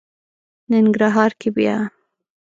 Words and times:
ننګرهار 0.71 1.31
کې 1.39 1.49
بیا... 1.55 1.77